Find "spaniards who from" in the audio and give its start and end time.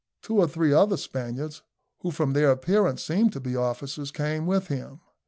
0.97-2.33